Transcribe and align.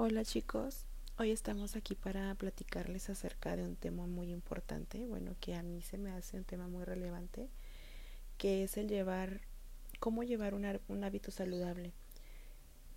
Hola 0.00 0.24
chicos, 0.24 0.84
hoy 1.18 1.32
estamos 1.32 1.74
aquí 1.74 1.96
para 1.96 2.32
platicarles 2.36 3.10
acerca 3.10 3.56
de 3.56 3.64
un 3.64 3.74
tema 3.74 4.06
muy 4.06 4.30
importante, 4.30 5.04
bueno, 5.04 5.34
que 5.40 5.56
a 5.56 5.64
mí 5.64 5.82
se 5.82 5.98
me 5.98 6.12
hace 6.12 6.36
un 6.36 6.44
tema 6.44 6.68
muy 6.68 6.84
relevante, 6.84 7.48
que 8.36 8.62
es 8.62 8.76
el 8.76 8.86
llevar, 8.86 9.40
cómo 9.98 10.22
llevar 10.22 10.54
un, 10.54 10.64
hábito 11.02 11.32
saludable, 11.32 11.94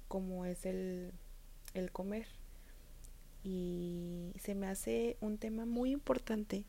como 0.08 0.46
es 0.46 0.64
el, 0.68 1.12
el 1.74 1.92
comer. 1.92 2.28
Y 3.44 4.34
se 4.40 4.54
me 4.54 4.68
hace 4.68 5.18
un 5.22 5.40
tema 5.40 5.66
muy 5.66 5.90
importante, 5.90 6.66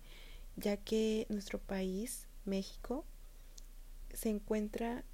ya 0.56 0.78
que 0.78 1.26
nuestro 1.28 1.58
país, 1.58 2.26
México, 2.46 3.04
se 4.14 4.30
encuentra 4.30 5.04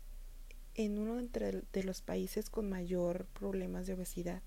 en 0.77 0.97
uno 0.97 1.21
de 1.21 1.83
los 1.83 2.03
países 2.03 2.51
con 2.51 2.69
mayor 2.69 3.27
problemas 3.35 3.89
de 3.89 3.95
obesidad 3.95 4.43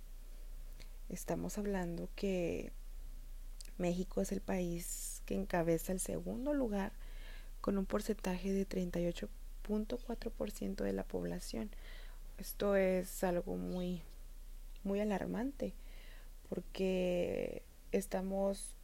estamos 1.12 1.58
hablando 1.58 2.10
que 2.16 2.72
México 3.78 4.22
es 4.22 4.32
el 4.32 4.40
país 4.42 5.22
que 5.26 5.36
encabeza 5.36 5.92
el 5.92 6.00
segundo 6.00 6.54
lugar 6.54 6.94
con 7.60 7.78
un 7.78 7.86
porcentaje 7.86 8.54
de 8.54 8.66
38.4% 8.68 10.84
de 10.84 10.94
la 10.94 11.04
población. 11.04 11.70
Esto 12.38 12.76
es 12.76 13.24
algo 13.24 13.58
muy 13.58 14.04
muy 14.84 15.00
alarmante 15.00 15.74
porque 16.50 17.62
estamos 17.92 18.76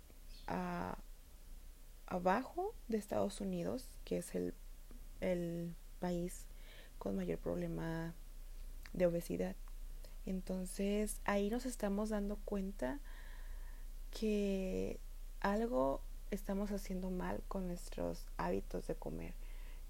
abajo 2.06 2.74
de 2.88 2.98
Estados 2.98 3.42
Unidos, 3.42 3.90
que 4.06 4.20
es 4.20 4.34
el, 4.36 4.54
el 5.20 5.76
país 6.00 6.46
con 6.98 7.18
mayor 7.18 7.40
problema 7.40 8.14
de 8.94 9.06
obesidad. 9.06 9.58
Entonces 10.28 11.22
ahí 11.24 11.50
nos 11.50 11.66
estamos 11.66 12.10
dando 12.10 12.36
cuenta 12.36 13.00
que 14.12 15.00
algo 15.40 16.02
estamos 16.32 16.72
haciendo 16.72 17.10
mal 17.10 17.42
con 17.48 17.68
nuestros 17.68 18.26
hábitos 18.36 18.88
de 18.88 18.96
comer, 18.96 19.34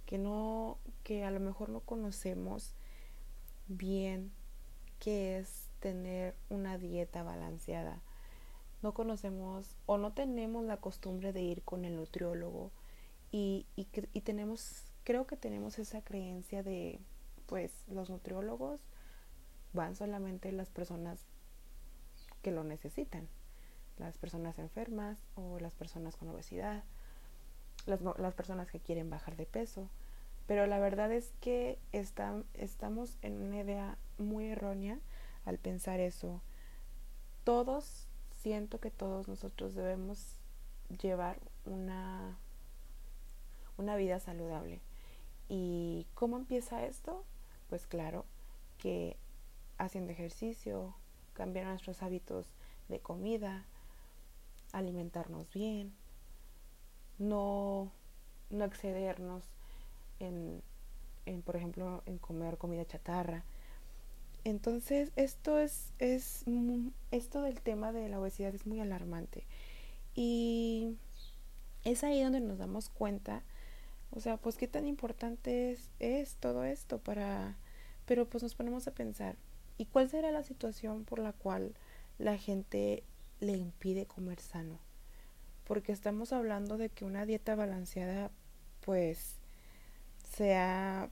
que 0.05 0.19
no, 0.19 0.77
que 1.03 1.23
a 1.23 1.31
lo 1.31 1.39
mejor 1.39 1.69
no 1.69 1.79
conocemos 1.79 2.75
bien 3.67 4.31
qué 4.99 5.39
es 5.39 5.69
tener 5.79 6.35
una 6.49 6.77
dieta 6.77 7.23
balanceada. 7.23 7.99
No 8.83 8.94
conocemos 8.94 9.75
o 9.88 9.97
no 9.97 10.13
tenemos 10.13 10.63
la 10.66 10.77
costumbre 10.77 11.33
de 11.33 11.41
ir 11.41 11.63
con 11.63 11.83
el 11.83 11.95
nutriólogo 11.95 12.69
y, 13.31 13.66
y, 13.75 13.88
y 14.13 14.22
tenemos, 14.22 14.83
creo 15.03 15.25
que 15.25 15.35
tenemos 15.35 15.79
esa 15.79 16.03
creencia 16.03 16.61
de, 16.61 16.99
pues, 17.47 17.72
los 17.88 18.11
nutriólogos 18.11 18.81
van 19.78 19.95
solamente 19.95 20.52
las 20.52 20.70
personas 20.70 21.22
que 22.42 22.52
lo 22.52 22.66
necesitan, 22.66 23.30
las 23.97 24.17
personas 24.17 24.59
enfermas 24.59 25.17
o 25.36 25.59
las 25.59 25.73
personas 25.73 26.17
con 26.17 26.28
obesidad, 26.28 26.84
las, 27.86 28.02
las 28.02 28.34
personas 28.34 28.69
que 28.69 28.81
quieren 28.81 29.09
bajar 29.09 29.38
de 29.38 29.45
peso. 29.45 29.89
Pero 30.47 30.66
la 30.66 30.80
verdad 30.80 31.11
es 31.11 31.34
que 31.39 31.78
estamos 31.92 33.17
en 33.22 33.42
una 33.42 33.61
idea 33.61 33.97
muy 34.17 34.47
errónea 34.47 35.00
al 35.45 35.58
pensar 35.58 36.00
eso. 36.00 36.41
Todos, 37.44 38.08
siento 38.41 38.80
que 38.80 38.91
todos 38.91 39.28
nosotros 39.28 39.75
debemos 39.75 40.38
llevar 41.02 41.39
una, 41.66 42.38
una 43.78 43.95
vida 43.95 44.19
saludable. 44.19 44.81
¿Y 45.50 46.08
cómo 46.14 46.38
empieza 46.38 46.86
esto? 46.86 47.23
Pues 47.69 47.88
claro, 47.88 48.25
que 48.78 49.17
haciendo 49.78 50.11
ejercicio, 50.11 50.95
cambiar 51.33 51.67
nuestros 51.67 52.02
hábitos 52.02 52.47
de 52.89 53.00
comida, 53.00 53.66
alimentarnos 54.72 55.52
bien, 55.53 55.94
no, 57.17 57.92
no 58.50 58.66
excedernos 58.66 59.44
en, 60.19 60.62
en, 61.25 61.41
por 61.41 61.56
ejemplo, 61.56 62.03
en 62.06 62.18
comer 62.18 62.57
comida 62.57 62.85
chatarra. 62.85 63.44
Entonces, 64.44 65.12
esto 65.16 65.59
es, 65.59 65.91
es, 66.00 66.46
esto 67.12 67.41
del 67.41 67.62
tema 67.62 67.91
de 67.91 68.07
la 68.07 68.19
obesidad 68.19 68.56
es 68.56 68.66
muy 68.66 68.80
alarmante. 68.80 69.46
Y 70.16 70.96
es 71.84 72.03
ahí 72.03 72.22
donde 72.24 72.40
nos 72.40 72.57
damos 72.57 72.90
cuenta, 72.90 73.44
o 74.12 74.19
sea, 74.19 74.38
pues 74.38 74.57
qué 74.57 74.68
tan 74.68 74.88
importante 74.88 75.72
es, 75.72 75.90
es 76.00 76.35
todo 76.38 76.63
esto 76.63 77.00
para, 77.00 77.57
pero 78.06 78.28
pues 78.28 78.41
nos 78.41 78.56
ponemos 78.56 78.88
a 78.88 78.91
pensar, 78.91 79.35
¿Y 79.77 79.85
cuál 79.85 80.09
será 80.09 80.31
la 80.31 80.43
situación 80.43 81.03
por 81.05 81.19
la 81.19 81.33
cual 81.33 81.75
la 82.17 82.38
gente 82.38 83.03
le 83.39 83.53
impide 83.53 84.05
comer 84.05 84.39
sano? 84.39 84.79
Porque 85.65 85.91
estamos 85.91 86.33
hablando 86.33 86.77
de 86.77 86.89
que 86.89 87.05
una 87.05 87.25
dieta 87.25 87.55
balanceada, 87.55 88.31
pues, 88.81 89.35
sea, 90.35 91.09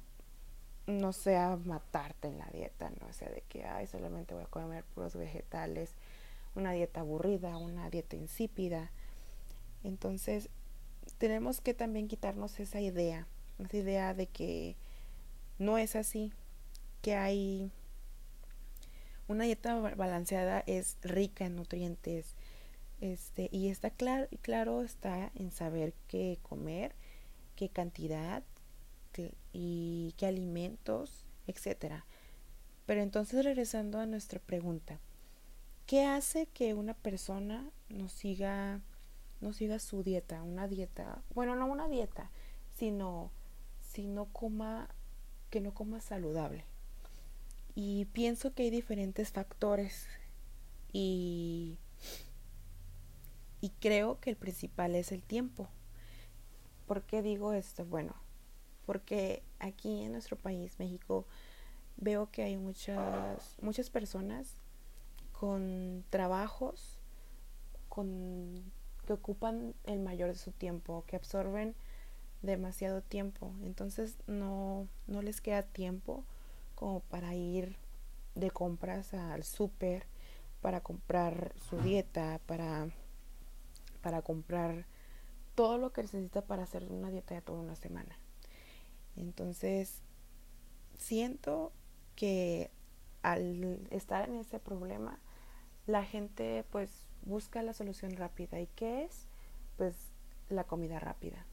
no 0.88 1.14
sea 1.14 1.58
matarte 1.64 2.28
en 2.28 2.40
la 2.40 2.48
dieta, 2.48 2.90
no 3.02 3.12
sea 3.14 3.30
de 3.30 3.42
que, 3.42 3.66
ay, 3.66 3.88
solamente 3.88 4.34
voy 4.34 4.44
a 4.44 4.48
comer 4.48 4.84
puros 4.84 5.16
vegetales, 5.16 5.92
una 6.56 6.72
dieta 6.72 7.02
aburrida, 7.02 7.58
una 7.58 7.90
dieta 7.90 8.16
insípida. 8.16 8.90
Entonces, 9.84 10.50
tenemos 11.18 11.62
que 11.62 11.74
también 11.74 12.08
quitarnos 12.08 12.60
esa 12.60 12.82
idea, 12.82 13.28
esa 13.60 13.78
idea 13.78 14.14
de 14.14 14.28
que 14.28 14.76
no 15.60 15.78
es 15.78 15.96
así, 15.96 16.34
que 17.02 17.16
hay 17.16 17.72
una 19.28 19.46
dieta 19.46 19.76
balanceada 19.76 20.64
es 20.68 20.98
rica 21.02 21.46
en 21.46 21.56
nutrientes. 21.56 22.36
Este, 23.02 23.50
y 23.52 23.68
está 23.68 23.90
claro, 23.90 24.82
está 24.82 25.32
en 25.36 25.52
saber 25.52 25.94
qué 26.08 26.40
comer, 26.42 26.96
qué 27.56 27.70
cantidad 27.70 28.44
y 29.54 30.14
qué 30.18 30.26
alimentos, 30.28 31.26
etcétera. 31.48 32.06
Pero 32.86 33.02
entonces 33.02 33.44
regresando 33.44 34.00
a 34.00 34.06
nuestra 34.06 34.40
pregunta, 34.40 35.00
¿qué 35.86 36.06
hace 36.06 36.48
que 36.48 36.74
una 36.74 36.94
persona 36.94 37.70
no 37.90 38.10
siga 38.10 38.82
no 39.42 39.54
siga 39.54 39.80
su 39.80 40.02
dieta, 40.02 40.42
una 40.42 40.68
dieta, 40.68 41.22
bueno, 41.34 41.56
no 41.56 41.68
una 41.68 41.88
dieta, 41.88 42.32
sino 42.74 43.32
si 43.82 44.08
no 44.08 44.26
coma 44.26 44.90
que 45.50 45.62
no 45.62 45.74
coma 45.74 46.02
saludable? 46.02 46.66
Y 47.76 48.06
pienso 48.06 48.54
que 48.54 48.64
hay 48.64 48.70
diferentes 48.70 49.32
factores 49.32 50.08
y, 50.94 51.78
y 53.60 53.70
creo 53.82 54.20
que 54.22 54.30
el 54.30 54.38
principal 54.38 54.96
es 54.96 55.12
el 55.12 55.22
tiempo. 55.22 55.68
¿Por 56.88 57.04
qué 57.04 57.22
digo 57.22 57.52
esto? 57.52 57.84
Bueno, 57.84 58.16
porque 58.86 59.44
aquí 59.60 60.04
en 60.04 60.14
nuestro 60.14 60.38
país, 60.38 60.80
México, 60.80 61.26
veo 61.98 62.32
que 62.32 62.44
hay 62.44 62.56
muchas, 62.56 63.58
muchas 63.62 63.90
personas 63.90 64.54
con 65.34 66.06
trabajos 66.10 67.00
con, 67.90 68.72
que 69.06 69.14
ocupan 69.14 69.74
el 69.84 70.00
mayor 70.00 70.30
de 70.30 70.36
su 70.36 70.52
tiempo, 70.52 71.04
que 71.08 71.16
absorben 71.16 71.76
demasiado 72.42 73.02
tiempo. 73.02 73.54
Entonces 73.64 74.18
no, 74.28 74.88
no 75.08 75.22
les 75.22 75.42
queda 75.42 75.64
tiempo 75.64 76.24
como 76.76 77.00
para 77.02 77.34
ir 77.34 77.78
de 78.36 78.52
compras 78.52 79.14
al 79.14 79.44
súper, 79.44 80.06
para 80.62 80.82
comprar 80.82 81.54
su 81.70 81.78
dieta, 81.78 82.40
para, 82.46 82.90
para 84.02 84.22
comprar 84.22 84.86
todo 85.56 85.78
lo 85.78 85.92
que 85.92 86.02
necesita 86.02 86.42
para 86.42 86.64
hacer 86.64 86.86
una 86.92 87.10
dieta 87.10 87.34
de 87.34 87.42
toda 87.42 87.62
una 87.62 87.76
semana. 87.76 88.18
Entonces, 89.16 90.02
siento 90.98 91.72
que 92.16 92.70
al 93.22 93.88
estar 93.90 94.30
en 94.30 94.36
ese 94.36 94.60
problema, 94.60 95.20
la 95.88 96.04
gente 96.04 96.66
pues 96.72 97.06
busca 97.24 97.64
la 97.64 97.74
solución 97.74 98.16
rápida. 98.18 98.60
¿Y 98.60 98.68
qué 98.68 99.06
es? 99.06 99.28
Pues 99.78 99.96
la 100.50 100.66
comida 100.66 101.00
rápida. 101.00 101.46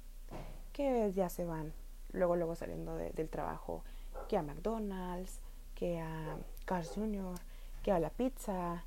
Que 0.72 1.12
ya 1.14 1.28
se 1.28 1.44
van, 1.44 1.72
luego, 2.12 2.36
luego 2.36 2.54
saliendo 2.54 2.96
del 2.96 3.28
trabajo 3.28 3.84
que 4.28 4.36
a 4.36 4.42
McDonald's, 4.42 5.40
que 5.74 6.00
a 6.00 6.36
Carl's 6.64 6.92
Jr., 6.94 7.34
que 7.82 7.92
a 7.92 7.98
la 7.98 8.10
pizza, 8.10 8.84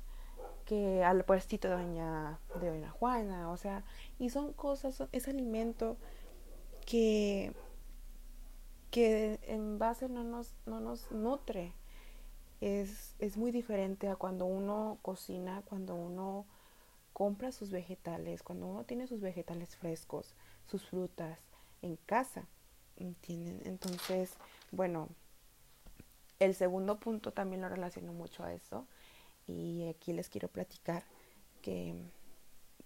que 0.64 1.04
al 1.04 1.24
puestito 1.24 1.68
de 1.68 1.74
doña, 1.74 2.38
de 2.60 2.68
doña 2.68 2.90
Juana, 2.90 3.50
o 3.50 3.56
sea, 3.56 3.84
y 4.18 4.30
son 4.30 4.52
cosas, 4.52 5.02
es 5.12 5.28
alimento 5.28 5.96
que, 6.84 7.52
que 8.90 9.38
en 9.42 9.78
base 9.78 10.08
no 10.08 10.24
nos, 10.24 10.54
no 10.66 10.80
nos 10.80 11.10
nutre. 11.12 11.72
Es, 12.60 13.14
es 13.18 13.36
muy 13.36 13.52
diferente 13.52 14.08
a 14.08 14.16
cuando 14.16 14.46
uno 14.46 14.98
cocina, 15.02 15.62
cuando 15.66 15.94
uno 15.94 16.46
compra 17.12 17.52
sus 17.52 17.70
vegetales, 17.70 18.42
cuando 18.42 18.66
uno 18.66 18.84
tiene 18.84 19.06
sus 19.06 19.20
vegetales 19.20 19.76
frescos, 19.76 20.34
sus 20.66 20.84
frutas 20.86 21.38
en 21.82 21.96
casa. 22.06 22.46
¿Entienden? 22.96 23.60
Entonces, 23.64 24.34
bueno, 24.72 25.08
el 26.38 26.54
segundo 26.54 26.98
punto 26.98 27.32
también 27.32 27.62
lo 27.62 27.68
relaciono 27.68 28.12
mucho 28.12 28.42
a 28.44 28.52
eso 28.52 28.86
y 29.46 29.86
aquí 29.88 30.12
les 30.12 30.28
quiero 30.28 30.48
platicar 30.48 31.04
que 31.62 31.94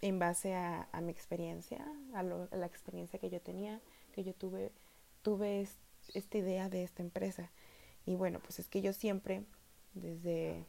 en 0.02 0.18
base 0.18 0.54
a, 0.54 0.88
mi 1.02 1.10
experiencia, 1.10 1.84
a, 2.14 2.22
la 2.22 2.66
experiencia 2.66 3.18
que 3.18 3.30
yo 3.30 3.40
tenía, 3.40 3.80
que 4.14 4.24
yo 4.24 4.34
tuve, 4.34 4.72
tuve 5.22 5.66
esta 6.14 6.38
idea 6.38 6.68
de 6.68 6.84
esta 6.84 7.02
empresa. 7.02 7.50
Y 8.06 8.16
bueno, 8.16 8.40
pues 8.40 8.58
es 8.58 8.68
que 8.68 8.80
yo 8.80 8.92
siempre, 8.92 9.44
desde, 9.94 10.64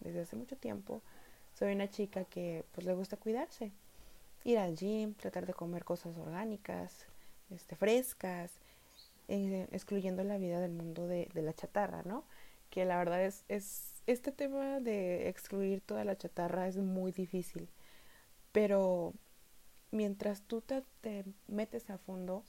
desde 0.00 0.20
hace 0.20 0.36
mucho 0.36 0.56
tiempo, 0.56 1.02
soy 1.54 1.72
una 1.72 1.88
chica 1.88 2.24
que 2.24 2.64
pues 2.72 2.86
le 2.86 2.94
gusta 2.94 3.16
cuidarse. 3.16 3.72
Ir 4.44 4.58
al 4.58 4.76
gym, 4.76 5.14
tratar 5.14 5.46
de 5.46 5.54
comer 5.54 5.84
cosas 5.84 6.16
orgánicas, 6.16 7.06
este, 7.50 7.76
frescas, 7.76 8.50
eh, 9.28 9.68
excluyendo 9.72 10.24
la 10.24 10.38
vida 10.38 10.60
del 10.60 10.72
mundo 10.72 11.06
de, 11.06 11.28
de, 11.34 11.42
la 11.42 11.54
chatarra, 11.54 12.02
¿no? 12.04 12.24
Que 12.70 12.84
la 12.84 12.98
verdad 12.98 13.24
es, 13.24 13.44
es, 13.48 14.02
este 14.06 14.32
tema 14.32 14.80
de 14.80 15.28
excluir 15.28 15.80
toda 15.80 16.04
la 16.04 16.16
chatarra 16.16 16.66
es 16.68 16.76
muy 16.76 17.12
difícil. 17.12 17.68
Pero 18.52 19.14
mientras 19.90 20.42
tú 20.42 20.60
te, 20.60 20.82
te 21.00 21.24
metes 21.48 21.90
a 21.90 21.98
fondo 21.98 22.44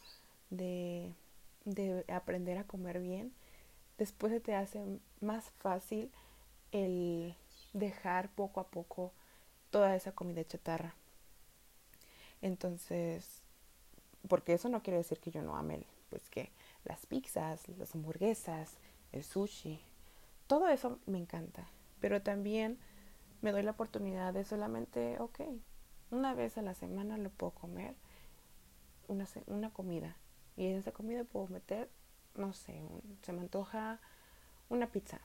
de, 0.50 1.14
de 1.66 2.06
aprender 2.08 2.58
a 2.58 2.66
comer 2.66 3.00
bien, 3.00 3.34
después 3.98 4.34
se 4.34 4.40
te 4.40 4.56
hace 4.56 4.84
más 5.20 5.52
fácil 5.60 6.12
el 6.72 7.36
dejar 7.74 8.30
poco 8.30 8.60
a 8.60 8.68
poco 8.70 9.14
toda 9.70 9.96
esa 9.96 10.12
comida 10.14 10.44
chatarra. 10.44 10.96
Entonces, 12.42 13.44
porque 14.28 14.54
eso 14.54 14.70
no 14.70 14.84
quiere 14.84 14.98
decir 14.98 15.20
que 15.20 15.32
yo 15.32 15.42
no 15.42 15.56
ame, 15.56 15.86
pues 16.10 16.30
que 16.30 16.52
las 16.84 17.06
pizzas, 17.06 17.68
las 17.78 17.96
hamburguesas, 17.96 18.78
el 19.12 19.24
sushi, 19.24 19.80
todo 20.48 20.68
eso 20.68 21.00
me 21.06 21.18
encanta. 21.18 21.68
Pero 22.00 22.22
también 22.22 22.80
me 23.42 23.52
doy 23.52 23.64
la 23.64 23.72
oportunidad 23.72 24.34
de 24.34 24.44
solamente, 24.44 25.20
ok, 25.20 25.42
una 26.12 26.34
vez 26.34 26.58
a 26.58 26.62
la 26.62 26.74
semana 26.74 27.18
lo 27.18 27.30
puedo 27.30 27.52
comer, 27.54 27.96
una, 29.08 29.28
una 29.48 29.72
comida. 29.72 30.18
Y 30.58 30.68
en 30.68 30.78
esa 30.78 30.92
comida 30.92 31.24
puedo 31.24 31.48
meter, 31.48 31.90
no 32.36 32.54
sé, 32.54 32.82
se 33.22 33.34
me 33.34 33.42
antoja 33.42 34.00
una 34.70 34.88
pizza. 34.92 35.22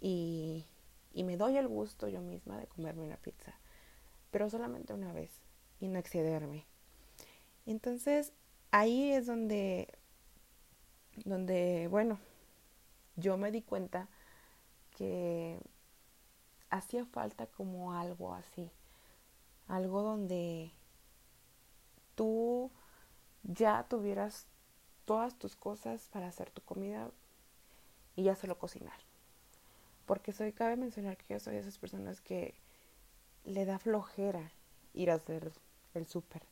Y, 0.00 0.66
y 1.12 1.24
me 1.24 1.36
doy 1.36 1.56
el 1.56 1.68
gusto 1.68 2.08
yo 2.08 2.20
misma 2.20 2.58
de 2.58 2.66
comerme 2.66 3.04
una 3.04 3.16
pizza. 3.16 3.54
Pero 4.30 4.50
solamente 4.50 4.92
una 4.92 5.12
vez 5.12 5.30
y 5.80 5.88
no 5.88 5.98
excederme. 5.98 6.66
Entonces, 7.66 8.32
ahí 8.70 9.12
es 9.12 9.26
donde, 9.26 9.88
donde, 11.24 11.88
bueno, 11.88 12.18
yo 13.16 13.36
me 13.36 13.50
di 13.50 13.62
cuenta 13.62 14.08
que 14.96 15.58
hacía 16.70 17.06
falta 17.06 17.46
como 17.46 17.94
algo 17.94 18.34
así, 18.34 18.70
algo 19.68 20.02
donde 20.02 20.72
tú 22.14 22.70
ya 23.42 23.86
tuvieras 23.88 24.46
todas 25.04 25.38
tus 25.38 25.56
cosas 25.56 26.08
para 26.12 26.28
hacer 26.28 26.50
tu 26.50 26.62
comida 26.62 27.10
y 28.16 28.24
ya 28.24 28.36
solo 28.36 28.58
cocinar. 28.58 28.98
Porque 30.06 30.32
soy, 30.32 30.52
cabe 30.52 30.76
mencionar 30.76 31.16
que 31.16 31.34
yo 31.34 31.40
soy 31.40 31.54
de 31.54 31.60
esas 31.60 31.78
personas 31.78 32.20
que 32.20 32.54
le 33.44 33.64
da 33.64 33.78
flojera 33.78 34.52
ir 34.92 35.10
a 35.10 35.14
hacer 35.14 35.52
el 35.94 36.06
súper. 36.06 36.42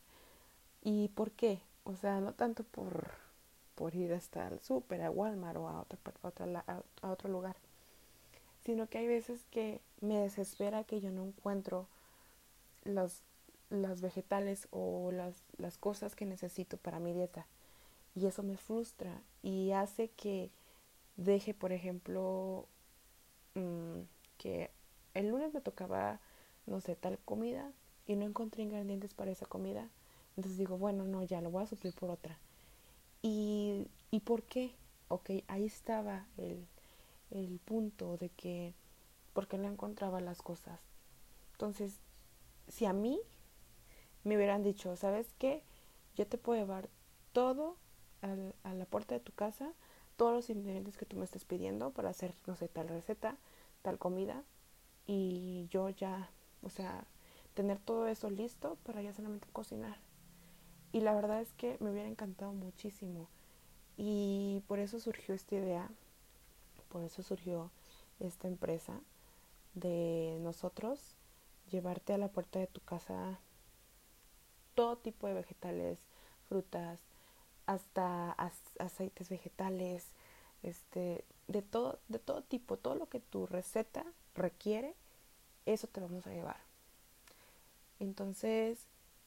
¿Y 0.83 1.09
por 1.09 1.31
qué? 1.31 1.61
O 1.85 1.97
sea, 1.97 2.21
no 2.21 2.35
tanto 2.35 2.65
por, 2.65 3.11
por 3.75 3.95
ir 3.95 4.13
hasta 4.13 4.49
el 4.49 4.61
súper, 4.61 5.03
a 5.03 5.11
Walmart 5.11 5.57
o 5.57 5.69
a, 5.69 5.87
otra, 6.23 6.65
a, 6.67 7.11
otro 7.11 7.31
lugar, 7.31 7.57
sino 8.65 8.89
que 8.89 8.99
hay 8.99 9.07
veces 9.07 9.45
que 9.51 9.81
me 10.01 10.19
desespera 10.19 10.85
que 10.85 11.01
yo 11.01 11.11
no 11.11 11.25
encuentro 11.25 11.87
los, 12.85 13.23
las 13.71 14.01
vegetales 14.01 14.69
o 14.71 15.11
las, 15.13 15.35
las 15.59 15.79
cosas 15.79 16.15
que 16.15 16.27
necesito 16.27 16.77
para 16.77 17.01
mi 17.01 17.13
dieta. 17.13 17.47
Y 18.15 18.27
eso 18.27 18.43
me 18.43 18.57
frustra 18.57 19.23
y 19.43 19.73
hace 19.73 20.09
que 20.09 20.51
deje, 21.17 21.55
por 21.55 21.73
ejemplo, 21.73 22.67
mm, 23.55 24.01
que 24.39 24.71
el 25.15 25.29
lunes 25.29 25.55
me 25.55 25.61
tocaba, 25.61 26.21
no 26.67 26.81
sé, 26.81 26.97
tal 26.97 27.19
comida 27.19 27.73
y 28.07 28.17
no 28.17 28.27
encontré 28.27 28.63
ingredientes 28.63 29.15
para 29.15 29.31
esa 29.31 29.47
comida. 29.47 29.89
Entonces 30.37 30.59
digo, 30.59 30.79
bueno, 30.79 31.05
no, 31.05 31.23
ya 31.23 31.41
lo 31.41 31.51
voy 31.51 31.65
a 31.65 31.67
suplir 31.67 31.95
por 31.95 32.11
otra. 32.11 32.39
¿Y, 33.23 33.87
¿y 34.11 34.21
por 34.21 34.43
qué? 34.45 34.75
Ok, 35.09 35.31
ahí 35.49 35.67
estaba 35.67 36.27
el, 36.39 36.67
el 37.31 37.61
punto 37.65 38.17
de 38.19 38.31
que, 38.31 38.75
porque 39.35 39.59
no 39.59 39.69
encontraba 39.69 40.21
las 40.21 40.43
cosas. 40.43 40.81
Entonces, 41.55 42.01
si 42.69 42.87
a 42.87 42.93
mí 42.93 43.21
me 44.25 44.37
hubieran 44.37 44.63
dicho, 44.63 44.97
¿sabes 44.97 45.35
qué? 45.39 45.63
Yo 46.17 46.27
te 46.27 46.39
puedo 46.39 46.61
llevar 46.61 46.89
todo 47.33 47.77
al, 48.21 48.55
a 48.63 48.75
la 48.75 48.85
puerta 48.87 49.15
de 49.15 49.21
tu 49.21 49.33
casa, 49.33 49.73
todos 50.17 50.33
los 50.35 50.51
ingredientes 50.51 50.97
que 50.97 51.07
tú 51.07 51.17
me 51.17 51.25
estés 51.25 51.45
pidiendo 51.45 51.91
para 51.91 52.11
hacer, 52.11 52.35
no 52.47 52.57
sé, 52.57 52.69
tal 52.69 52.89
receta, 52.89 53.37
tal 53.83 53.99
comida, 53.99 54.45
y 55.07 55.69
yo 55.71 55.91
ya, 55.91 56.31
o 56.63 56.71
sea, 56.71 57.07
tener 57.55 57.79
todo 57.79 58.07
eso 58.09 58.31
listo 58.31 58.77
para 58.85 59.03
ya 59.03 59.13
solamente 59.15 59.49
cocinar. 59.53 59.99
Y 60.93 61.01
la 61.01 61.15
verdad 61.15 61.41
es 61.41 61.53
que 61.55 61.77
me 61.81 61.91
hubiera 61.91 62.09
encantado 62.09 62.53
muchísimo. 62.53 63.29
Y 63.97 64.63
por 64.69 64.79
eso 64.79 65.01
surgió 65.01 65.35
esta 65.35 65.57
idea, 65.57 65.89
por 66.91 67.03
eso 67.03 67.23
surgió 67.23 67.71
esta 68.21 68.49
empresa 68.49 69.01
de 69.75 70.39
nosotros 70.41 71.01
llevarte 71.71 72.13
a 72.13 72.19
la 72.19 72.29
puerta 72.29 72.59
de 72.59 72.67
tu 72.67 72.81
casa 72.81 73.39
todo 74.75 74.97
tipo 74.97 75.27
de 75.27 75.35
vegetales, 75.35 75.99
frutas, 76.49 77.01
hasta 77.67 78.33
aceites 78.79 79.29
vegetales, 79.29 80.07
este, 80.63 81.25
de 81.49 81.63
todo, 81.63 81.99
de 82.09 82.19
todo 82.19 82.43
tipo, 82.43 82.77
todo 82.77 82.95
lo 82.95 83.09
que 83.09 83.21
tu 83.21 83.47
receta 83.47 84.05
requiere, 84.35 84.95
eso 85.67 85.87
te 85.87 86.01
vamos 86.01 86.27
a 86.27 86.33
llevar. 86.33 86.61
Entonces, 88.01 88.87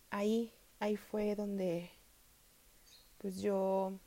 ahí, 0.09 0.51
ahí 0.85 0.97
fue 0.97 1.33
donde 1.33 1.89
pues 3.17 3.41
yo 3.41 3.99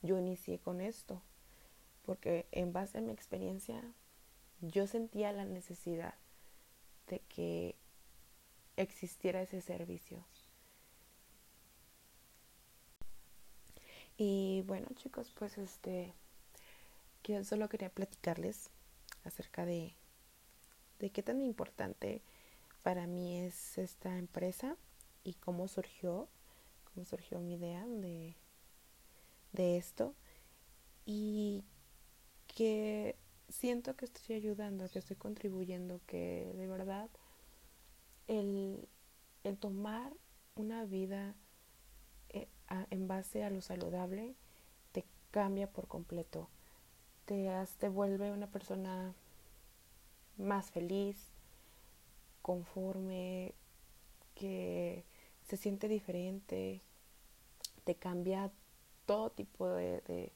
yo 0.00 0.18
inicié 0.18 0.58
con 0.58 0.80
esto, 0.80 1.20
porque 2.06 2.46
en 2.50 2.72
base 2.72 2.98
a 2.98 3.00
mi 3.02 3.12
experiencia 3.12 3.82
yo 4.60 4.86
sentía 4.86 5.32
la 5.32 5.44
necesidad 5.44 6.14
de 7.08 7.20
que 7.20 7.74
existiera 8.76 9.42
ese 9.42 9.60
servicio. 9.60 10.24
Y 14.16 14.62
bueno 14.66 14.86
chicos, 14.94 15.30
pues 15.38 15.58
este, 15.58 16.14
yo 17.22 17.44
solo 17.44 17.68
quería 17.68 17.90
platicarles 17.90 18.70
acerca 19.24 19.66
de, 19.66 19.94
de 21.00 21.10
qué 21.10 21.22
tan 21.22 21.42
importante 21.42 22.22
para 22.82 23.06
mí 23.06 23.40
es 23.40 23.76
esta 23.76 24.16
empresa 24.16 24.76
y 25.24 25.34
cómo 25.34 25.66
surgió, 25.68 26.28
cómo 26.92 27.04
surgió 27.04 27.40
mi 27.40 27.54
idea 27.54 27.84
de, 27.86 28.36
de 29.52 29.76
esto. 29.76 30.14
Y 31.06 31.64
que 32.46 33.16
siento 33.48 33.96
que 33.96 34.04
estoy 34.04 34.36
ayudando, 34.36 34.88
que 34.88 34.98
estoy 34.98 35.16
contribuyendo, 35.16 36.00
que 36.06 36.52
de 36.56 36.66
verdad 36.66 37.10
el, 38.26 38.88
tomar 39.60 40.12
una 40.56 40.84
vida 40.84 41.34
eh, 42.30 42.48
en 42.90 43.08
base 43.08 43.44
a 43.44 43.50
lo 43.50 43.60
saludable 43.60 44.34
te 44.92 45.04
cambia 45.30 45.70
por 45.70 45.86
completo, 45.86 46.48
te, 47.26 47.50
te 47.78 47.88
vuelve 47.88 48.32
una 48.32 48.46
persona 48.46 49.14
más 50.36 50.70
feliz, 50.70 51.32
conforme, 52.42 53.54
que 54.34 55.04
se 55.44 55.56
siente 55.56 55.88
diferente, 55.88 56.82
te 57.84 57.94
cambia 57.94 58.50
todo 59.06 59.30
tipo 59.30 59.68
de, 59.68 60.32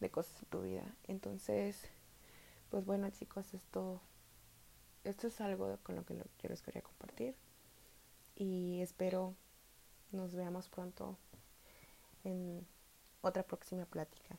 de 0.00 0.10
cosas 0.10 0.40
en 0.42 0.48
tu 0.48 0.62
vida. 0.62 0.84
Entonces, 1.04 1.90
pues 2.70 2.84
bueno 2.84 3.08
chicos, 3.10 3.54
esto, 3.54 4.00
esto 5.04 5.28
es 5.28 5.40
algo 5.40 5.78
con 5.82 5.96
lo 5.96 6.04
que 6.04 6.16
yo 6.16 6.48
les 6.48 6.62
quería 6.62 6.82
compartir 6.82 7.34
y 8.36 8.80
espero 8.82 9.34
nos 10.12 10.34
veamos 10.34 10.68
pronto 10.68 11.18
en 12.24 12.66
otra 13.20 13.42
próxima 13.42 13.84
plática. 13.86 14.38